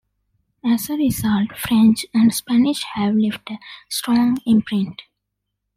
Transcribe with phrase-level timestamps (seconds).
[0.65, 5.03] As a result, French, and Spanish have left a strong imprint.